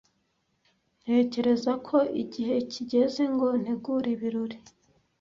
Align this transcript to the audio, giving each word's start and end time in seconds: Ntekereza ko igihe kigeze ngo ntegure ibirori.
Ntekereza 1.01 1.71
ko 1.87 1.97
igihe 2.23 2.55
kigeze 2.71 3.23
ngo 3.33 3.47
ntegure 3.61 4.09
ibirori. 4.15 4.57